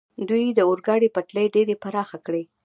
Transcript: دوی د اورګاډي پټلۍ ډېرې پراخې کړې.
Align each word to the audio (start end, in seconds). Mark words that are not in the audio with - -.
دوی 0.29 0.43
د 0.57 0.59
اورګاډي 0.67 1.09
پټلۍ 1.15 1.45
ډېرې 1.55 1.75
پراخې 1.83 2.19
کړې. 2.25 2.43